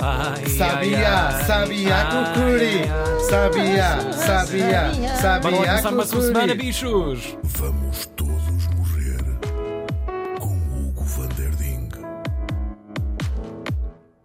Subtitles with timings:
[0.00, 2.88] Sabia, sabia, cucuri.
[3.28, 6.54] Sabia, sabia, sabia, cucuri.
[6.54, 7.36] bichos!
[7.58, 9.22] Vamos todos morrer
[10.40, 11.90] com Hugo van der Ding.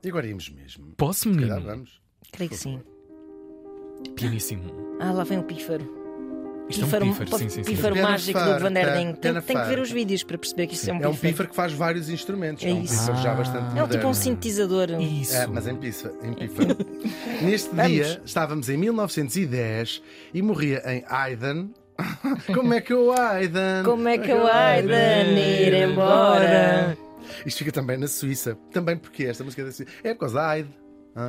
[0.04, 0.94] E agora íamos mesmo.
[0.96, 1.66] Posso, Se calhar menino?
[1.72, 2.02] vamos.
[2.32, 2.82] Creio que sim.
[4.16, 4.72] Pianíssimo.
[5.02, 6.05] Ah, lá vem o pífaro.
[6.68, 7.64] Isto é um pífaro, sim, sim, sim.
[7.64, 9.14] pífaro Pena mágico do Van der Ding.
[9.14, 11.14] Tem, tem que ver os vídeos para perceber que isto é um É pífaro.
[11.16, 12.64] um pífaro que faz vários instrumentos.
[12.64, 13.00] É É um isso.
[13.00, 14.90] pífaro já bastante É um tipo um sintetizador.
[15.00, 15.36] Isso.
[15.36, 16.16] É, mas em pífaro.
[16.24, 16.78] Em pífaro.
[17.44, 17.92] Neste Vamos.
[17.92, 20.02] dia, estávamos em 1910
[20.34, 21.72] e morria em Aiden.
[22.54, 23.84] Como é que o Aiden?
[23.86, 25.38] Como é que o Aiden
[25.68, 26.98] ir embora?
[27.46, 28.58] Isto fica também na Suíça.
[28.72, 29.92] Também porque esta música é da Suíça.
[30.04, 30.70] É por causa da Aide.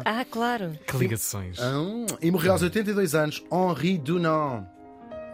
[0.05, 0.73] Ah, claro.
[0.87, 1.59] Que ligações.
[1.61, 4.65] Hum, E morreu aos 82 anos Henri Dunant.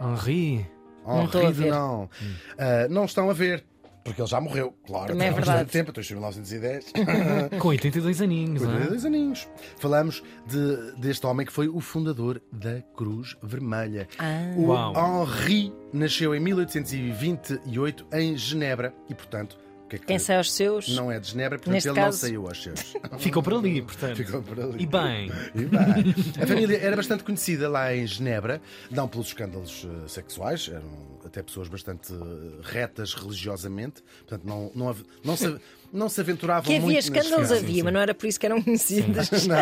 [0.01, 0.65] Henri.
[1.05, 1.71] Não estou a Henri ver.
[1.71, 2.09] Dunant.
[2.57, 3.63] Ah, não estão a ver.
[4.03, 5.07] Porque ele já morreu, claro.
[5.13, 5.59] Também é há verdade.
[5.59, 6.91] bastante tempo, estou em 1910.
[7.57, 8.73] Com 82 aninhos, não é?
[8.73, 9.47] 82 aninhos.
[9.79, 14.09] Falamos de- deste homem que foi o fundador da Cruz Vermelha.
[14.19, 14.51] Ah.
[14.57, 15.23] O Uau.
[15.25, 19.57] Henri nasceu em 1828 em Genebra e, portanto,
[19.89, 20.87] que é que Quem sai aos seus?
[20.89, 22.79] não é de Genebra, portanto Neste ele caso- não saiu aos seus.
[23.19, 24.15] Ficou por ali, portanto.
[24.17, 24.83] Ficou por ali.
[24.83, 25.31] E bem.
[25.55, 30.69] E bem, a família era bastante conhecida lá em Genebra, não pelos escândalos eh, sexuais,
[30.71, 32.17] eram até pessoas bastante eh,
[32.63, 35.55] retas religiosamente, portanto não, não, hav- não, se,
[35.91, 38.61] não se aventuravam Que havia muito escândalos, havia, mas não era por isso que eram
[38.61, 39.29] conhecidas.
[39.47, 39.55] Não,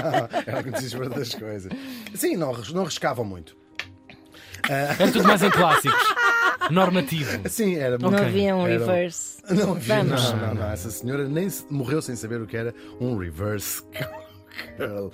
[0.46, 1.72] eram conhecidos por outras coisas.
[2.16, 3.56] Sim, não, não riscavam muito.
[4.70, 6.02] Era tudo mais em clássicos.
[6.70, 7.50] Normativo.
[7.50, 9.42] Sim, era Não muito- havia um era- reverse.
[9.50, 10.32] Não havia, Vamos.
[10.32, 10.72] não, não, não.
[10.72, 13.84] Essa senhora nem se- morreu sem saber o que era um reverse
[14.78, 15.08] girl.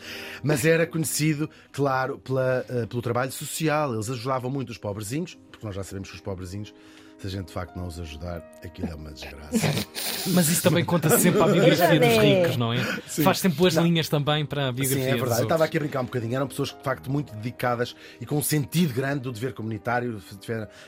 [0.43, 3.93] Mas era conhecido, claro, pela, eh, pelo trabalho social.
[3.93, 6.73] Eles ajudavam muito os pobrezinhos, porque nós já sabemos que os pobrezinhos,
[7.17, 9.57] se a gente de facto não os ajudar, aquilo é uma desgraça.
[10.33, 12.42] Mas isso também conta sempre para a biografia dos É.
[12.42, 12.78] ricos, não é?
[12.78, 15.42] Faz sempre as linhas também para a biografia Sim, é dos verdade.
[15.42, 16.36] Eu estava aqui a brincar um bocadinho.
[16.36, 20.22] Eram pessoas de facto muito dedicadas e com um sentido grande do dever comunitário.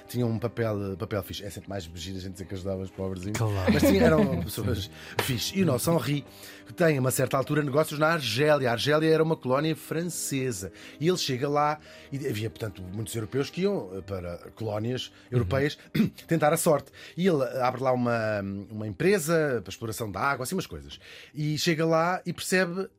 [0.08, 1.44] Tinham um papel, papel fixe.
[1.44, 3.38] É sempre mais giro a gente dizer que ajudava os pobrezinhos.
[3.38, 3.73] Claro.
[3.73, 4.89] Mas tinha, eram pessoas
[5.23, 5.58] fixe.
[5.58, 6.26] E o nosso Henri
[6.76, 8.70] tem, a uma certa altura, negócios na Argélia.
[8.70, 10.72] A Argélia era uma colónia francesa.
[10.99, 11.80] E ele chega lá
[12.11, 15.78] e havia, portanto, muitos europeus que iam eh, para colónias europeias
[16.28, 16.92] tentar a sorte.
[17.17, 21.00] E ele abre lá uma, uma empresa para exploração da água, assim umas coisas.
[21.34, 22.90] E chega lá e percebe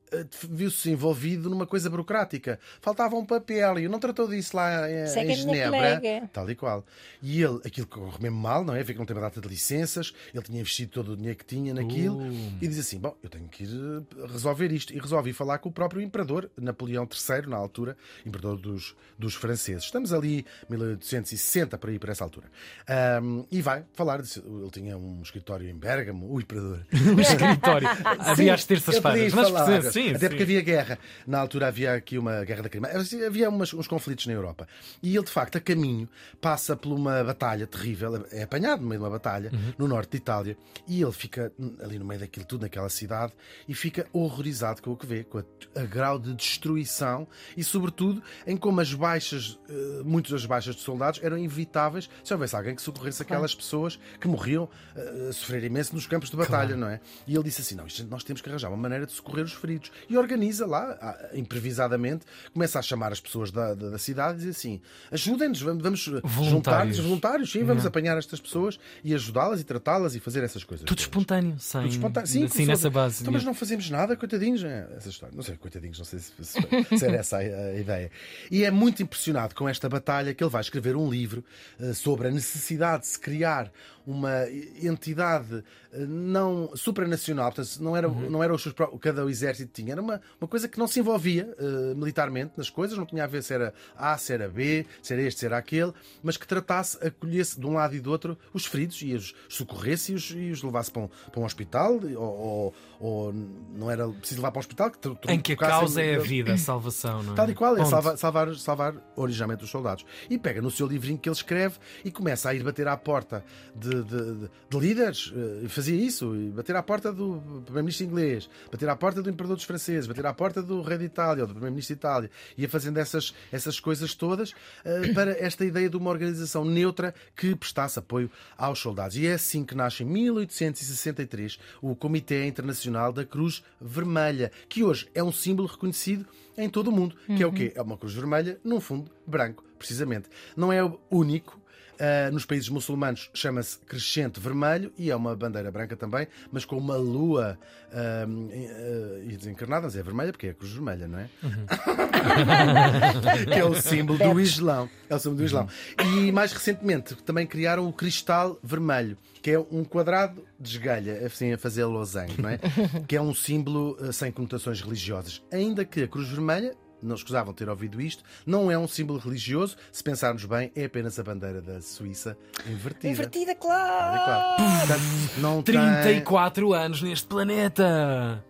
[0.50, 2.59] viu-se envolvido numa coisa burocrática.
[2.81, 6.28] Faltava um papel e não tratou disso lá em, Segue em a minha Genebra.
[6.32, 6.84] Tal e qual.
[7.22, 8.82] E ele, aquilo corre mesmo mal, não é?
[8.82, 11.44] Vê que não tem uma data de licenças, ele tinha investido todo o dinheiro que
[11.44, 12.53] tinha naquilo Uh.
[12.60, 14.93] e diz assim: Bom, eu tenho que ir eh, resolver isto.
[14.94, 19.34] E resolve ir falar com o próprio imperador, Napoleão III, na altura, imperador dos, dos
[19.34, 19.84] franceses.
[19.84, 22.47] Estamos ali, 1860, para ir para essa altura.
[22.88, 24.20] Ahm, e vai falar.
[24.22, 26.87] disse- Ele tinha um escritório em Bérgamo, o imperador.
[27.16, 27.88] O escritório.
[28.20, 29.32] Havia às Sim, terças-feiras.
[29.34, 29.66] Mas falar.
[29.66, 30.11] percebe, sim.
[30.11, 30.28] Até sim.
[30.28, 30.99] porque havia guerra.
[31.27, 32.94] Na altura havia aqui uma guerra da Crimeia.
[33.27, 34.66] Havia umas- uns conflitos na Europa.
[35.03, 36.09] E ele, de facto, a caminho,
[36.41, 38.27] passa por uma batalha terrível.
[38.31, 39.75] É apanhado no meio de uma batalha, Uhum.
[39.78, 40.56] no norte de Itália.
[40.87, 41.53] E ele fica
[41.83, 43.33] ali no meio daquilo tudo, naquela cidade,
[43.69, 45.44] e fica horrorizado com o que vê, com a,
[45.77, 50.82] a grau de destruição e, sobretudo, em como as baixas, eh, muitas das baixas de
[50.82, 55.65] soldados eram evitáveis se houvesse alguém que socorresse aquelas pessoas que morriam eh, a sofrer
[55.65, 57.00] imenso nos campos de batalha, não é?
[57.27, 59.53] E ele disse assim: não, isto- nós temos que arranjar uma maneira de socorrer os
[59.53, 59.90] feridos.
[60.09, 60.99] E organiza lá,
[61.33, 64.81] improvisadamente, começa a chamar as pessoas da, da, da cidade e diz assim:
[65.11, 66.49] ajudem-nos, vamos, vamos Voluntários.
[66.51, 70.84] juntar-nos, voluntários, sim, vamos apanhar estas pessoas e ajudá-las e tratá-las e fazer essas coisas.
[70.84, 71.03] Tudo todas.
[71.05, 71.83] espontâneo, sem.
[71.83, 72.27] Tudo espontâneo.
[72.27, 73.23] Sim, assim, a nessa base.
[73.23, 74.62] Então, mas não fazemos nada, coitadinhos.
[74.65, 75.34] É, essa história.
[75.34, 78.11] Não sei, coitadinhos, não sei se, se- se era essa a, a ideia.
[78.50, 81.45] E é muito impressionado com esta batalha que ele vai escrever um livro
[81.79, 83.71] eh, sobre a necessidade de se criar
[84.06, 84.47] uma
[84.83, 85.62] entidade
[85.93, 88.31] eh, não supranacional, portanto, não era, Uhum.
[88.31, 91.55] não era os seus cada exército tinha, era uma, uma coisa que não se envolvia
[91.59, 95.13] eh, militarmente nas coisas, não tinha a ver se era A, se era B, se
[95.13, 95.93] era este, se era aquele,
[96.23, 100.13] mas que tratasse, acolhesse de um lado e do outro os feridos e os socorresse
[100.13, 103.33] e os, e os levasse para um, para um hospital, ou, ou- ou
[103.75, 106.53] não era preciso levar para um hospital, que Em que a causa é a vida,
[106.53, 107.37] a salvação, não é?
[107.37, 107.88] Tal e qual, é Ponto.
[107.91, 110.05] salvar, salvar, salvar originalmente os soldados.
[110.29, 113.43] E pega no seu livrinho que ele escreve e começa a ir bater à porta
[113.75, 115.33] de, de- de- de líderes,
[115.65, 119.56] e fazia isso, e bater à porta do primeiro-ministro inglês, bater à porta do imperador
[119.56, 122.69] dos franceses, bater à porta do rei de Itália ou do primeiro-ministro de Itália, ia
[122.69, 124.52] fazendo essas, essas coisas todas
[124.84, 128.28] eh, para esta ideia de uma organização neutra que prestasse apoio
[128.58, 129.17] aos soldados.
[129.17, 135.08] E é assim que nasce em 1863 o Comitê Internacional da Cruz Vermelha, que hoje
[135.14, 136.26] é um símbolo reconhecido
[136.56, 137.73] em todo o mundo, que é o quê?
[137.75, 140.28] É uma cruz vermelha num fundo branco, precisamente.
[140.56, 141.60] Não é o único,
[142.00, 146.79] Ah, nos países muçulmanos chama-se crescente vermelho e é uma bandeira branca também, mas com
[146.79, 147.58] uma lua
[147.93, 151.29] ah, eh, e desencarnada, mas é vermelha porque é a cruz vermelha, não é?
[153.44, 154.88] que é o símbolo do Islão.
[155.11, 155.69] É o símbolo do Islão.
[156.17, 161.52] E mais recentemente também criaram o cristal vermelho, que é um quadrado de esgalha, assim
[161.52, 162.58] a fazer losango, não é?
[163.06, 165.43] que é um símbolo eh, sem conotações religiosas.
[165.52, 169.76] Ainda que a cruz vermelha não escusavam ter ouvido isto, não é um símbolo religioso,
[169.93, 172.37] se pensarmos bem, é apenas a bandeira da Suíça
[172.67, 173.08] invertida.
[173.08, 174.25] Invertida, É claro!
[174.25, 174.79] claro.
[174.79, 175.02] Portanto,
[175.38, 175.75] não tem...
[175.75, 178.44] 34 anos neste planeta.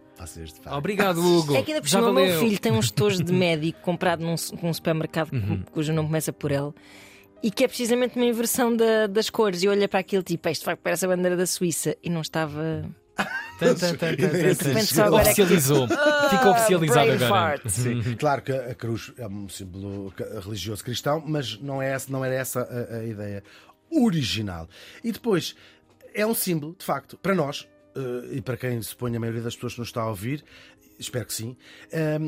[0.70, 1.56] Obrigado, Hugo.
[1.56, 2.40] É que ainda por Já cima o meu valeu.
[2.40, 5.62] filho tem uns tojos de médico comprado num, num supermercado Uhum.
[5.72, 6.72] cujo nome começa por L
[7.42, 9.62] e que é precisamente uma inversão da- das cores.
[9.62, 12.20] E olha para aquilo tipo, isto de facto parece a bandeira da Suíça e não
[12.20, 12.84] estava.
[13.66, 14.26] É que-
[15.22, 15.88] Oficializou.
[15.88, 17.28] Ficou oficializado agora.
[17.68, 20.12] Sim, claro que a cruz é um símbolo
[20.42, 23.42] religioso cristão, mas não, é essa, não era essa a, a ideia
[23.90, 24.68] original.
[25.02, 25.54] E depois,
[26.14, 29.54] é um símbolo, de facto, para nós, eh, e para quem suponho a maioria das
[29.54, 30.44] pessoas que nos está a ouvir,
[31.00, 31.56] espero que sim,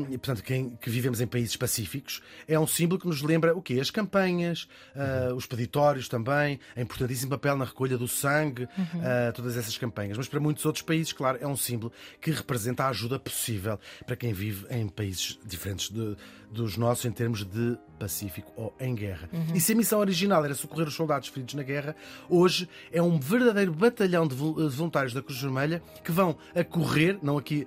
[0.09, 3.61] e portanto, quem que vivemos em países pacíficos, é um símbolo que nos lembra o
[3.61, 3.79] quê?
[3.79, 8.67] As campanhas, eh, os peditórios também, é importantíssimo papel na recolha do sangue,
[9.01, 10.17] eh, todas essas campanhas.
[10.17, 14.15] Mas para muitos outros países, claro, é um símbolo que representa a ajuda possível para
[14.15, 16.15] quem vive em países diferentes de-
[16.51, 19.27] dos nossos em termos de pacífico ou em guerra.
[19.55, 21.95] E se a missão original era socorrer os soldados feridos na guerra,
[22.29, 27.37] hoje é um verdadeiro batalhão de voluntários da Cruz Vermelha que vão a correr, não
[27.37, 27.65] aqui.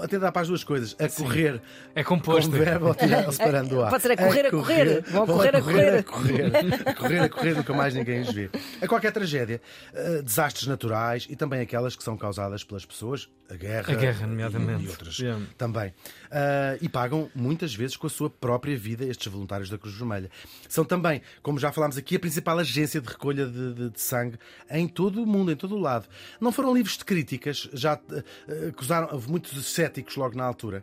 [0.00, 1.60] Até dá para as duas coisas, a correr
[1.94, 2.50] É composto.
[2.50, 3.90] com verbo ou tirar- separando o ar.
[3.90, 5.02] Pode ser a correr, a correr.
[5.10, 5.98] Vão correr, a correr.
[5.98, 6.56] a correr,
[6.86, 8.48] a correr, a correr, nunca mais ninguém os vê.
[8.80, 9.60] A qualquer tragédia,
[9.94, 14.24] eh, desastres naturais e também aquelas que são causadas pelas pessoas, a guerra, A guerra,
[14.24, 14.84] e- nomeadamente.
[14.84, 15.44] e outras Yeah.
[15.58, 15.92] também.
[16.34, 20.30] Ah, e pagam muitas vezes com a sua própria vida estes voluntários da Cruz Vermelha.
[20.66, 24.38] São também, como já falámos aqui, a principal agência de recolha de, de- de sangue
[24.70, 26.08] em todo o mundo, em todo o lado.
[26.40, 28.22] Não foram livres de críticas, já ah,
[28.70, 30.82] acusaram, houve muitos céticos logo na altura.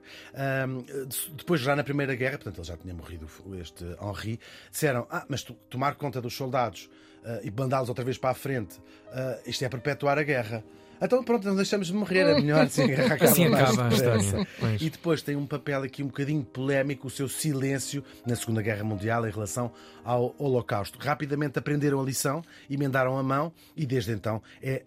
[1.08, 3.28] De- depois, já na Primeira Guerra, portanto, ele já tinha morrido,
[3.60, 4.40] este Henri,
[4.72, 6.90] disseram: Ah, mas tomar conta dos soldados
[7.26, 8.80] ah, e mandá-los outra vez para a frente,
[9.12, 10.64] ah, isto é perpetuar a guerra.
[11.02, 14.48] Então pronto, não deixamos de morrer, é melhor assim, acaba Assim acaba a história.
[14.60, 14.82] Pois.
[14.82, 18.84] E depois tem um papel aqui um bocadinho polémico, o seu silêncio na Segunda Guerra
[18.84, 19.72] Mundial em relação
[20.04, 21.00] ao Holocausto.
[21.00, 24.84] Rapidamente aprenderam a lição, emendaram a mão e desde então é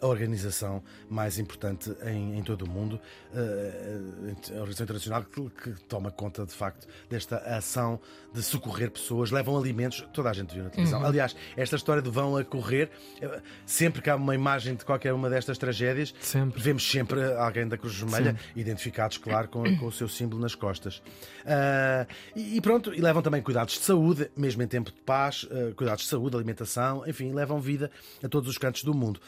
[0.00, 3.00] a organização mais importante em, em todo o mundo,
[3.32, 8.00] a organização internacional que, que toma conta de facto desta ação
[8.32, 11.04] de socorrer pessoas, levam alimentos, toda a gente viu na televisão.
[11.04, 12.90] Aliás, esta história de vão a correr,
[13.20, 16.60] eh, sempre que há uma imagem de qualquer uma destas tragédias, Sempre.
[16.60, 21.02] vemos sempre alguém da Cruz Vermelha, identificados, claro, com, com o seu símbolo nas costas.
[21.46, 25.46] Ah, e, e pronto, e levam também cuidados de saúde, mesmo em tempo de paz,
[25.50, 27.90] ah, cuidados de saúde, alimentação, enfim, levam vida
[28.22, 29.20] a todos os cantos do mundo.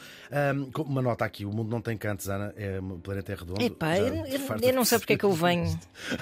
[0.73, 3.61] Com uma nota aqui: o mundo não tem cantos, Ana, é, o planeta é redondo.
[3.61, 5.77] Epá, Já eu, eu- eu não sei porque é que eu venho.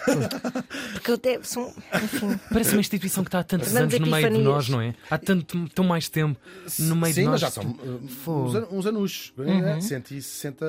[0.94, 1.74] Porque eu até sou.
[1.94, 2.40] Enfim.
[2.52, 4.94] Parece uma instituição que está há tantos anos no meio de nós, não é?
[5.10, 6.40] Há tanto, tão mais tempo
[6.80, 7.42] no meio Sim, de mas nós.
[7.42, 8.02] já são uh,
[8.46, 9.62] uns, an- uns anos, Uhum.
[9.62, 9.82] né?
[9.82, 10.66] 160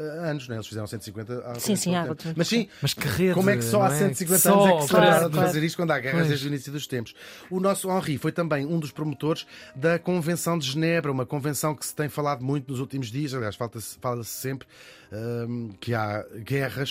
[0.00, 0.56] uh, anos, né?
[0.56, 2.34] eles fizeram 150 há Sim, sim, há tempo.
[2.36, 3.98] Mas sim, Mas que rede, como é que só há não é?
[3.98, 5.48] 150 Só, anos é que se claro, lembraram de claro.
[5.48, 6.28] fazer isto quando há guerras Pois.
[6.28, 7.14] desde o início dos tempos?
[7.50, 11.84] O nosso Henri foi também um dos promotores da Convenção de Genebra, uma convenção que
[11.84, 14.66] se tem falado muito nos últimos dias, aliás, fala-se sempre
[15.12, 16.90] hum, que há guerras.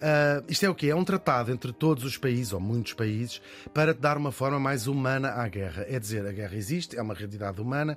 [0.00, 0.88] Ah, isto é o quê?
[0.88, 3.40] É um tratado entre todos os países, ou muitos países,
[3.72, 5.84] para dar uma forma mais humana à guerra.
[5.88, 7.96] É dizer, a guerra existe, é uma realidade humana.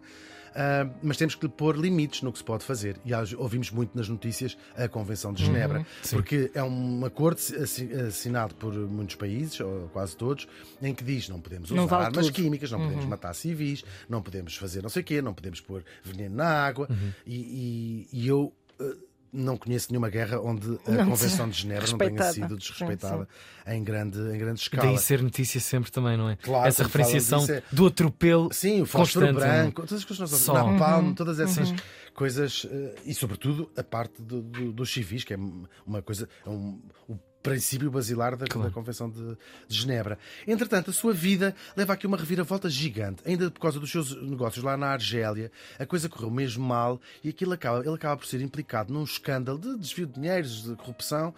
[0.55, 2.97] Ah, mas temos que lhe pôr limites no que se pode fazer.
[3.05, 7.91] E há- ouvimos muito nas notícias a Convenção de Genebra, porque é um acordo assi-
[7.93, 10.47] assinado por muitos países, ou quase todos,
[10.81, 12.35] em que diz não podemos usar Não vale armas tudo.
[12.35, 15.83] químicas, não podemos matar civis, não podemos fazer não sei o quê, não podemos pôr
[16.03, 16.87] veneno na água.
[17.25, 18.53] E, e- e eu.
[18.79, 18.95] eh,
[19.33, 23.27] não conheço nenhuma guerra onde a Não, Convenção de Genebra não tenha sido Sim, desrespeitada
[23.67, 24.87] em grande, em grande escala.
[24.89, 26.35] Daí ser notícia sempre também, não é?
[26.35, 29.33] Claro, Essa referenciação é- do atropelo Sim, o fósforo é?
[29.33, 31.13] branco, todas as coisas que nós ouvimos, napalm, Uhum.
[31.15, 31.73] todas essas
[32.13, 35.37] coisas, eh, e sobretudo a parte do- do- dos civis, que é
[35.85, 40.17] uma coisa, é um, o princípio basilar da, da Convenção de, de Genebra.
[40.47, 44.63] Entretanto, a sua vida leva aqui uma reviravolta gigante, ainda por causa dos seus negócios
[44.63, 48.41] lá na Argélia, a coisa correu mesmo mal e aquilo acaba, ele acaba por ser
[48.41, 51.33] implicado num escândalo de desvio de dinheiros, de corrupção,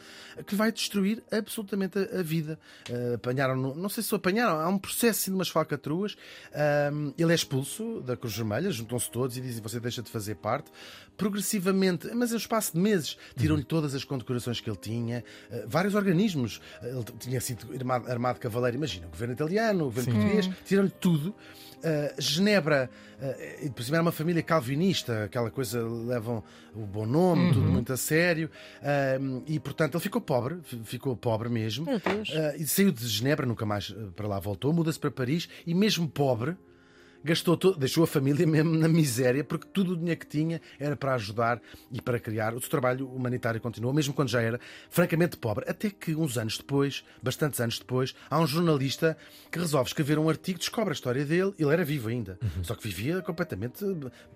[0.45, 2.59] que vai destruir absolutamente a, a vida.
[2.89, 6.15] Eh, apanharam, não sei se o apanharam, há um processo assim, de umas falcatruas.
[6.53, 10.35] Ahm, ele é expulso da Cruz Vermelha, juntam-se todos e dizem você deixa de fazer
[10.35, 10.71] parte.
[11.15, 15.23] Progressivamente, mas em um espaço de meses, tiram-lhe todas as condecorações que ele tinha.
[15.51, 16.61] Eh, vários vários organismos.
[16.81, 21.35] Ele tinha sido armado, armado cavaleiro, imagina, o governo italiano, o governo português, tiram-lhe tudo.
[21.83, 26.41] Uh, Genebra, uh, e depois era uma família calvinista, aquela coisa, levam
[26.73, 31.49] o bom nome, tudo muito a sério, uh, e portanto ele ficou pobre, ficou pobre
[31.49, 31.85] mesmo.
[31.85, 32.31] Meu Deus.
[32.57, 36.55] E saiu de Genebra, nunca mais para lá voltou, muda-se para Paris e mesmo pobre.
[37.23, 40.95] Gastou todo, deixou a família mesmo na miséria, porque tudo o dinheiro que tinha era
[40.95, 41.61] para ajudar
[41.91, 42.53] e para criar.
[42.53, 45.65] O seu trabalho humanitário continuou, mesmo quando já era francamente pobre.
[45.69, 49.17] Até que, uns anos depois, bastantes anos depois, há um jornalista
[49.51, 51.53] que resolve escrever um artigo, descobre a história dele.
[51.57, 53.85] Ele era vivo ainda, só que vivia completamente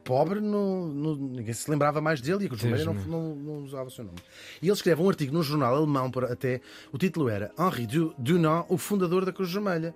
[0.03, 2.94] pobre, no, no- ninguém se lembrava mais dele e a Cruz Vermelha não,
[3.34, 4.17] não, não usava o seu nome.
[4.62, 8.65] E ele escreve um artigo num jornal alemão, até o título era Henri Du- Dunant,
[8.70, 9.94] o fundador da Cruz Vermelha.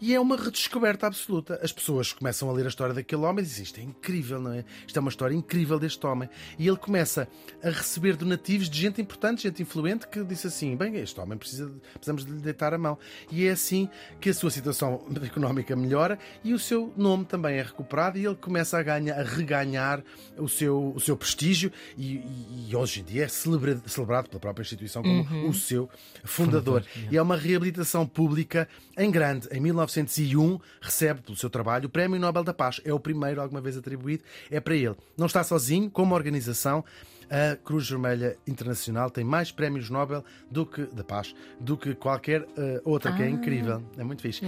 [0.00, 1.58] E é uma redescoberta absoluta.
[1.62, 4.52] As pessoas começam a ler a história daquele homem e dizem isto é incrível, não
[4.52, 4.64] é?
[4.86, 6.28] Isto é uma história incrível deste homem.
[6.58, 7.26] E ele começa
[7.62, 11.72] a receber donativos de gente importante, gente influente, que disse assim: bem, este homem precisa,
[11.94, 12.98] precisamos de lhe deitar a mão.
[13.32, 13.88] E é assim
[14.20, 18.36] que a sua situação económica melhora e o seu nome também é recuperado e ele
[18.36, 20.04] começa a, ganhar, a reganhar
[20.36, 24.40] o seu, o seu prestígio e, e- e hoje em dia é celebra- celebrado pela
[24.40, 25.88] própria instituição como o seu
[26.24, 26.84] fundador.
[27.10, 29.48] E é uma reabilitação pública em grande.
[29.50, 32.80] Em 1901 recebe pelo seu trabalho o Prémio Nobel da Paz.
[32.84, 34.96] É o primeiro alguma vez atribuído, é para ele.
[35.16, 36.84] Não está sozinho, como organização.
[37.28, 42.46] A Cruz Vermelha Internacional tem mais prémios Nobel do que da Paz do que qualquer
[42.56, 43.82] eh, outra, que é incrível.
[43.98, 44.44] É muito fixe.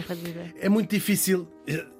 [0.60, 1.48] É muito difícil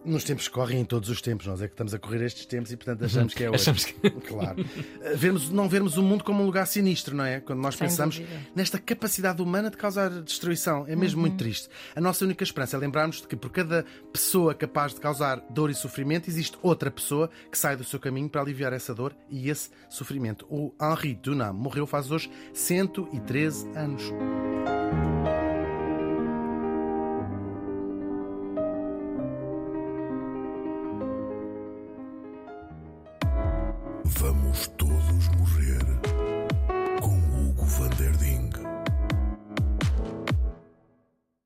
[0.04, 1.46] nos tempos que correm, em todos os tempos.
[1.46, 3.56] Nós é que estamos a correr estes tempos e, portanto, achamos que é hoje.
[3.60, 4.64] Achamos que- Claro.
[5.02, 7.40] Eh, Vermos, não vermos o mundo como um lugar sinistro, não é?
[7.40, 8.40] Quando nós Sem pensamos dúvida.
[8.54, 10.86] nesta capacidade humana de causar destruição.
[10.88, 11.26] É mesmo Uhum.
[11.28, 11.68] muito triste.
[11.94, 15.70] A nossa única esperança é lembrarmos de que por cada pessoa capaz de causar dor
[15.70, 19.50] e sofrimento, existe outra pessoa que sai do seu caminho para aliviar essa dor e
[19.50, 20.46] esse sofrimento.
[20.48, 24.02] O Henri Dunant morreu faz hoje 113 anos.